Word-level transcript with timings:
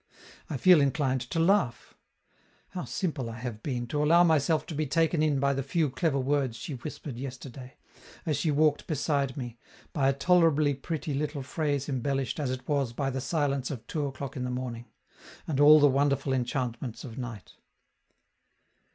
I 0.49 0.57
feel 0.57 0.81
inclined 0.81 1.21
to 1.29 1.39
laugh. 1.39 1.95
How 2.69 2.85
simple 2.85 3.29
I 3.29 3.37
have 3.37 3.61
been, 3.61 3.85
to 3.89 4.01
allow 4.03 4.23
myself 4.23 4.65
to 4.65 4.73
be 4.73 4.87
taken 4.87 5.21
in 5.21 5.39
by 5.39 5.53
the 5.53 5.61
few 5.61 5.91
clever 5.91 6.17
words 6.17 6.57
she 6.57 6.73
whispered 6.73 7.19
yesterday, 7.19 7.77
as 8.25 8.35
she 8.35 8.49
walked 8.49 8.87
beside 8.87 9.37
me, 9.37 9.59
by 9.93 10.09
a 10.09 10.13
tolerably 10.13 10.73
pretty 10.73 11.13
little 11.13 11.43
phrase 11.43 11.87
embellished 11.87 12.39
as 12.39 12.49
it 12.49 12.67
was 12.67 12.93
by 12.93 13.11
the 13.11 13.21
silence 13.21 13.69
of 13.69 13.85
two 13.85 14.07
o'clock 14.07 14.35
in 14.35 14.43
the 14.43 14.49
morning, 14.49 14.85
and 15.47 15.59
all 15.59 15.79
the 15.79 15.87
wonderful 15.87 16.33
enchantments 16.33 17.03
of 17.03 17.19
night. 17.19 17.53